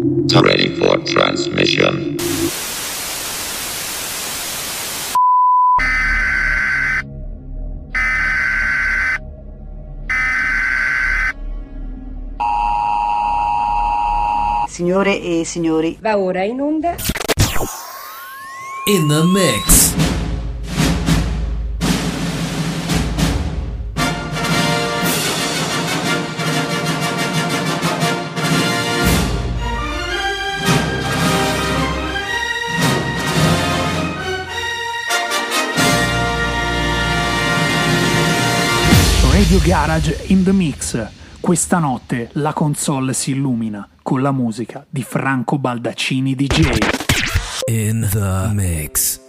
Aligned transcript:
Ready 0.00 0.76
for 0.76 1.02
transmission. 1.02 2.16
Signore 14.68 15.20
e 15.20 15.44
signori, 15.44 15.98
Va 16.00 16.16
ora 16.16 16.44
in 16.44 16.60
onda 16.60 16.94
In 18.86 19.08
the 19.08 19.24
mix. 19.24 20.07
Radio 39.58 39.74
Garage 39.74 40.16
in 40.28 40.44
the 40.44 40.52
Mix. 40.52 41.08
Questa 41.40 41.78
notte 41.78 42.30
la 42.34 42.52
console 42.52 43.12
si 43.12 43.32
illumina 43.32 43.88
con 44.02 44.22
la 44.22 44.30
musica 44.30 44.86
di 44.88 45.02
Franco 45.02 45.58
Baldaccini 45.58 46.36
DJ. 46.36 46.78
In 47.66 48.06
the 48.12 48.50
mix. 48.52 49.27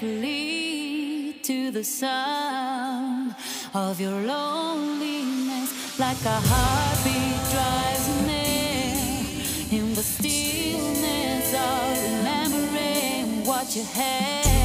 Carefully 0.00 1.34
to 1.42 1.70
the 1.70 1.84
sound 1.84 3.34
of 3.74 4.00
your 4.00 4.18
loneliness, 4.22 5.98
like 5.98 6.16
a 6.24 6.40
heartbeat 6.42 7.40
drives 7.52 8.08
near 8.26 9.80
in 9.80 9.94
the 9.94 10.02
stillness 10.02 11.52
of 11.54 12.02
remembering 12.02 13.44
what 13.44 13.76
you 13.76 13.84
had 13.84 14.59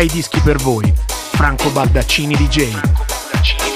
i 0.00 0.08
dischi 0.08 0.40
per 0.40 0.56
voi, 0.56 0.92
Franco 1.32 1.70
Baldaccini 1.70 2.34
DJ. 2.34 3.73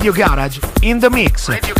Radio 0.00 0.14
Garage 0.14 0.58
in 0.80 0.98
the 0.98 1.10
mix. 1.10 1.46
Radio 1.50 1.74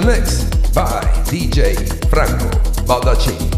the 0.00 0.06
mix 0.06 0.44
by 0.74 1.00
DJ 1.24 1.74
Franco 2.10 2.50
Baldaccini. 2.84 3.55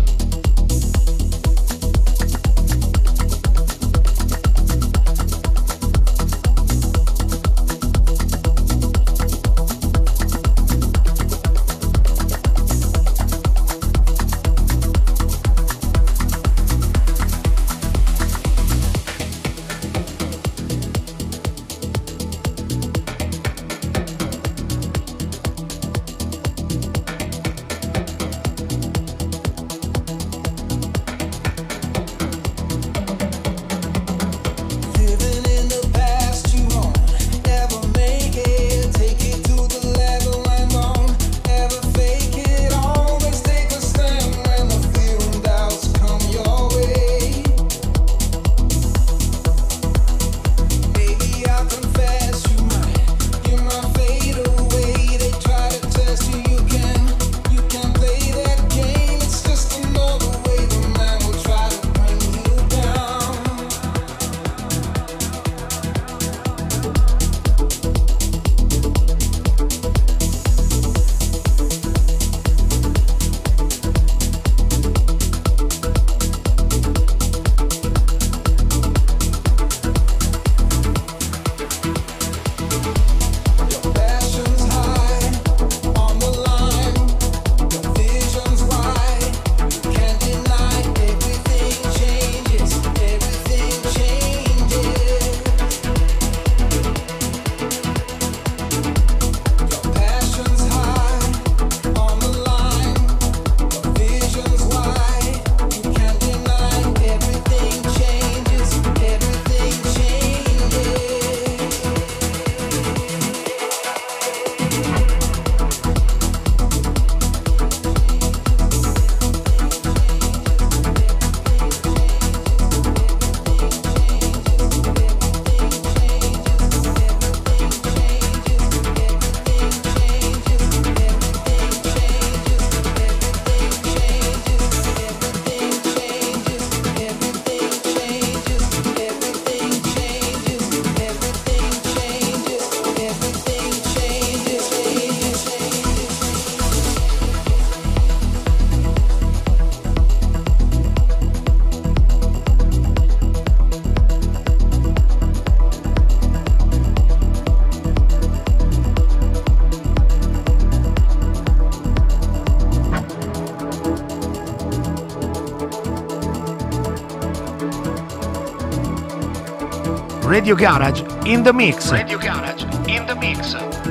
Radio 170.38 170.54
Garage 170.54 171.02
in 171.26 171.42
the 171.42 171.52
mix. 171.52 171.90
Radio 171.90 172.16
Garage 172.16 172.62
in 172.86 173.04
the 173.08 173.16
mix. 173.16 173.56
Open 173.56 173.90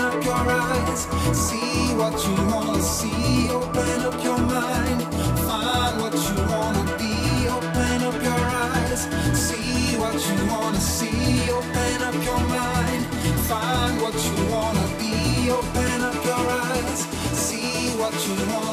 up 0.00 0.24
your 0.24 0.34
eyes, 0.34 1.06
see 1.32 1.94
what 1.94 2.12
you 2.26 2.34
wanna 2.52 2.82
see. 2.82 3.48
Open 3.50 4.02
up 4.02 4.20
your 4.24 4.38
mind, 4.38 5.04
find 5.46 6.00
what 6.00 6.12
you 6.26 6.34
wanna 6.50 6.82
be. 6.98 7.14
Open 7.46 8.02
up 8.08 8.20
your 8.20 8.40
eyes, 8.66 9.06
see 9.38 9.96
what 9.96 10.18
you 10.26 10.34
wanna 10.50 10.80
see. 10.80 11.48
Open 11.52 12.02
up 12.02 12.14
your 12.24 12.40
mind, 12.58 13.06
find 13.46 14.00
what 14.02 14.16
you 14.26 14.34
wanna 14.52 14.88
be. 14.98 15.52
Open 15.52 16.02
up 16.02 16.16
your 16.24 16.50
eyes, 16.66 17.06
see 17.32 17.94
what 17.96 18.12
you 18.26 18.34
wanna 18.52 18.69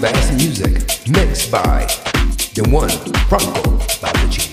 best 0.00 0.32
music 0.32 0.72
mixed 1.10 1.52
by 1.52 1.86
the 2.54 2.66
one 2.70 2.88
Franco 3.28 3.60
Baldaccini. 4.00 4.49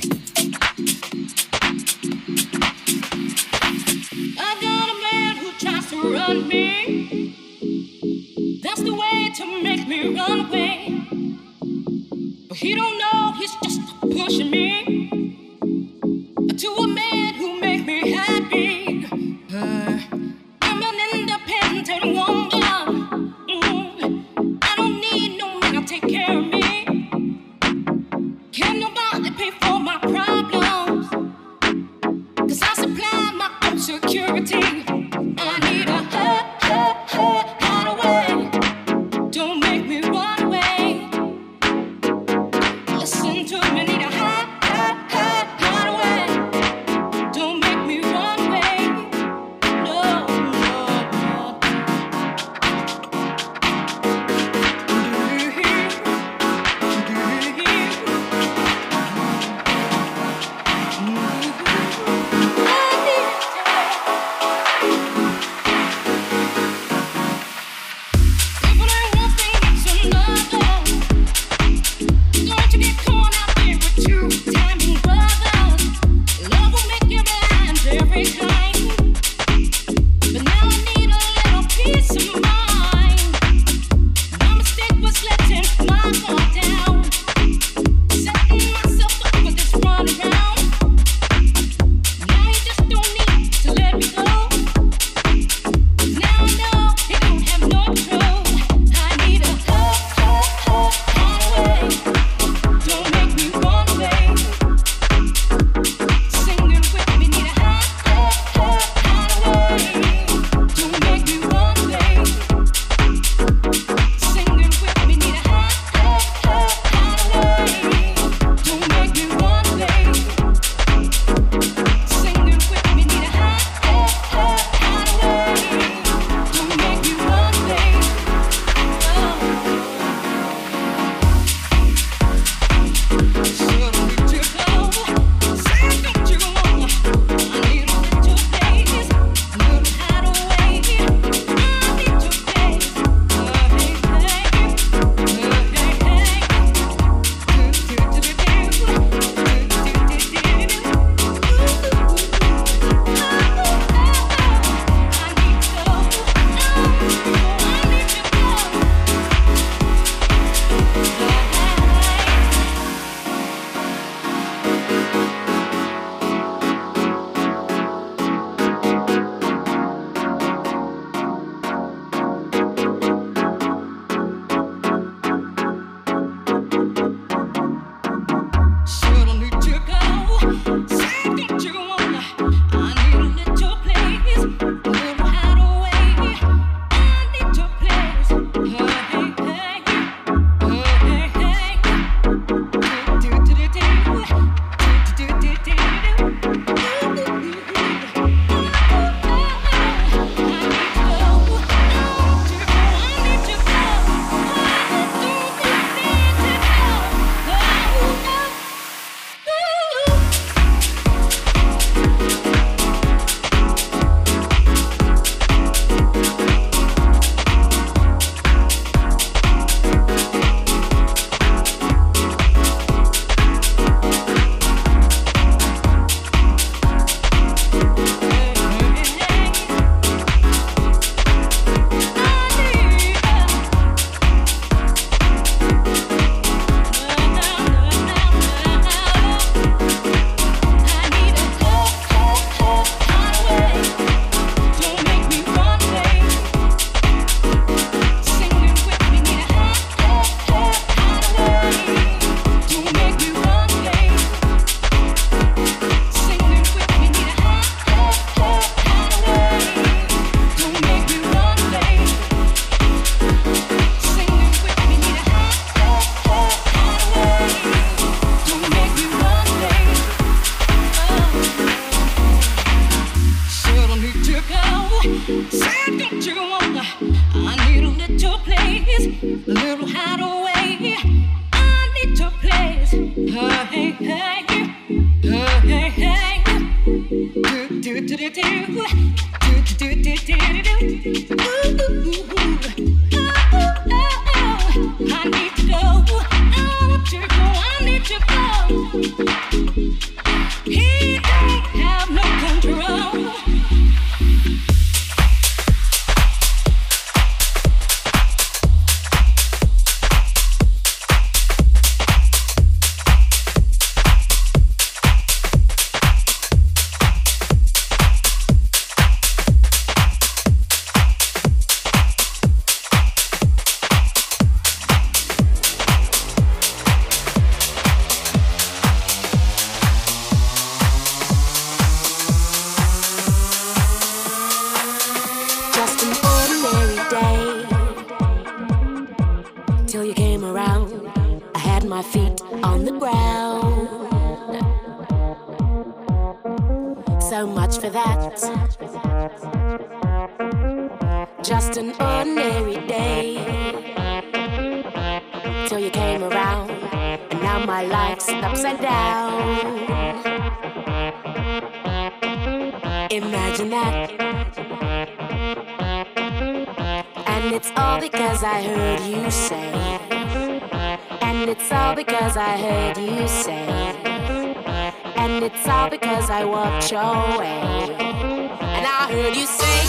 I 376.39 376.45
walked 376.45 376.91
your 376.91 377.39
way. 377.39 377.57
And 377.97 378.85
I 378.85 379.09
heard 379.09 379.35
you 379.35 379.47
say, 379.47 379.79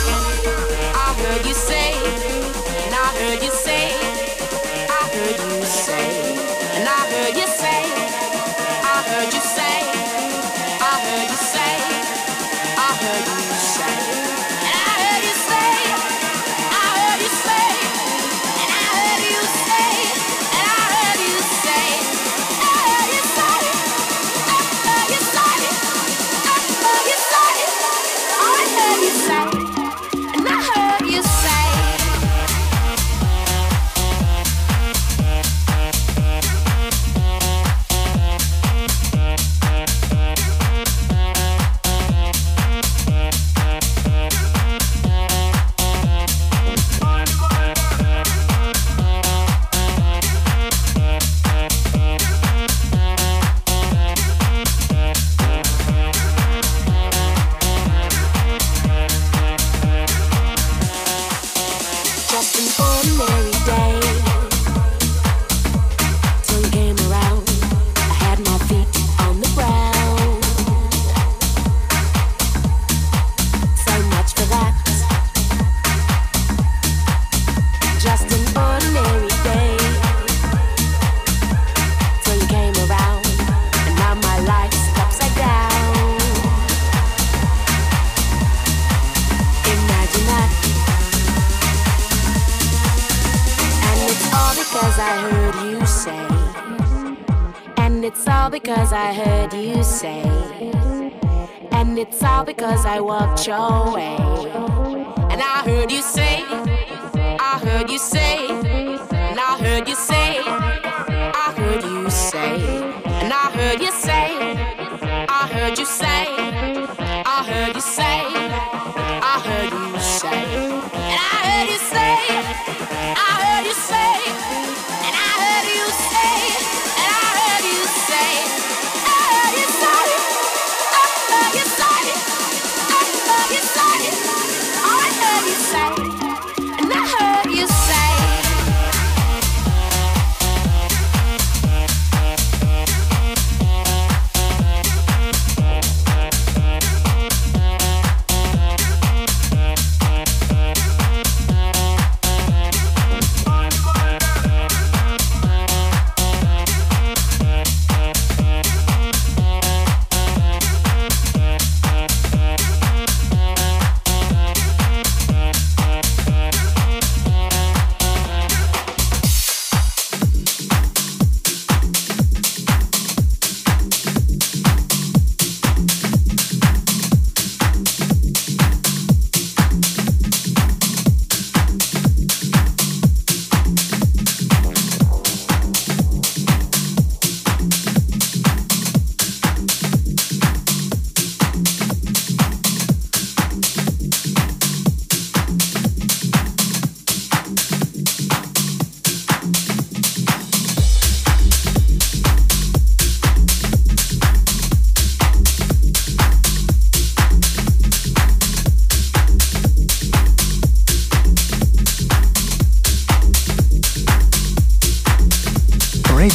I 0.96 1.12
heard 1.20 1.44
you 1.44 1.52
say, 1.52 1.92
and 2.86 2.94
I 2.94 3.08
heard 3.20 3.42
you 3.42 3.50
say, 3.50 3.92
I 4.88 5.02
heard 5.12 5.40
you 5.44 5.62
say, 5.66 6.08
and 6.72 6.88
I 6.88 7.00
heard 7.12 7.36
you 7.36 7.46
say, 7.46 7.84
I 8.82 9.02
heard 9.10 9.34
you 9.34 9.40
say. 9.40 10.07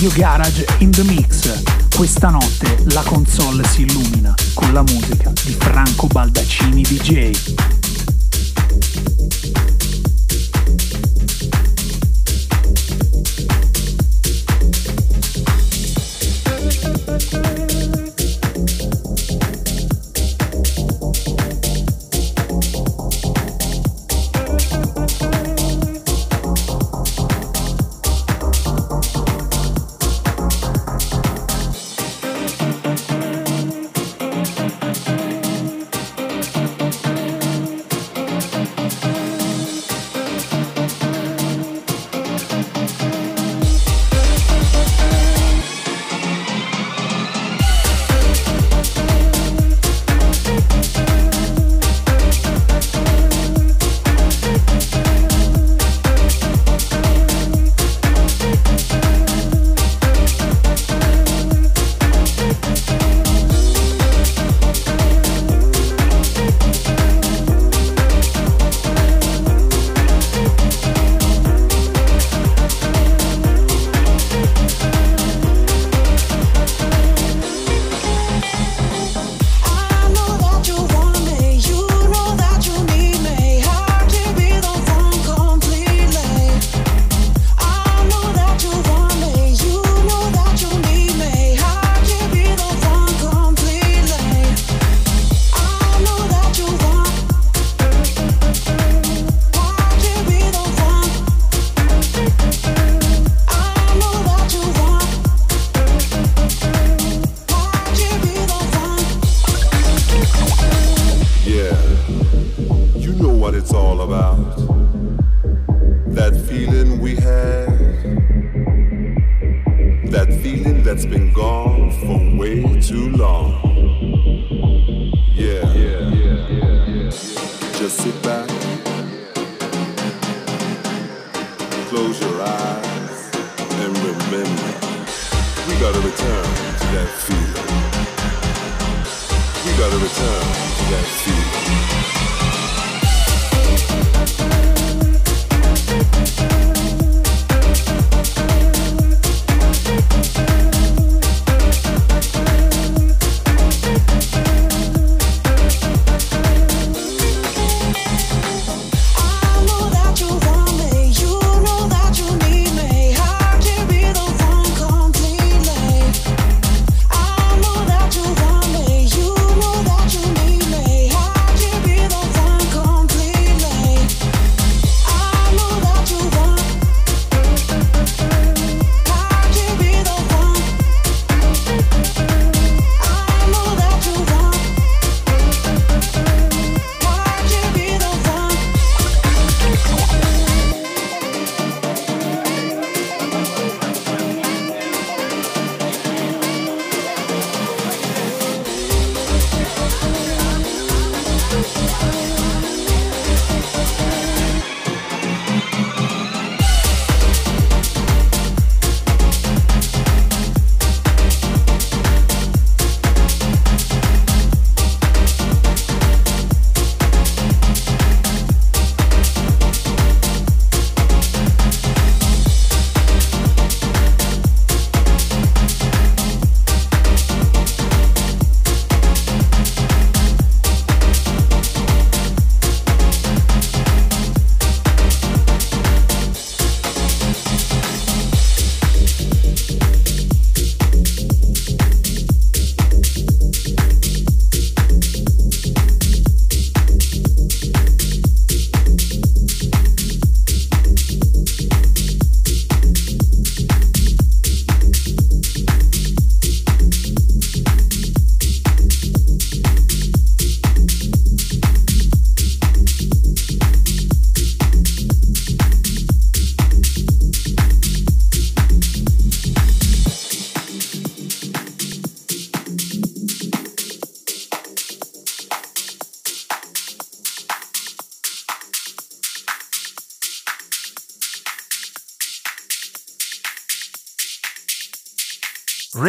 Radio 0.03 0.19
Garage 0.19 0.65
in 0.79 0.91
the 0.91 1.03
Mix. 1.03 1.63
Questa 1.95 2.27
notte 2.27 2.83
la 2.91 3.01
console 3.03 3.65
si 3.65 3.83
illumina 3.83 4.33
con 4.53 4.73
la 4.73 4.81
musica 4.81 5.31
di 5.45 5.55
Franco 5.57 6.07
Baldaccini 6.07 6.81
DJ. 6.81 7.72